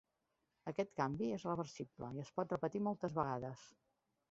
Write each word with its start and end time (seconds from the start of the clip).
Aquest 0.71 0.89
canvi 1.01 1.27
és 1.35 1.45
reversible 1.51 2.11
i 2.17 2.25
es 2.25 2.33
pot 2.41 2.57
repetir 2.57 2.85
moltes 2.89 3.17
vegades. 3.21 3.71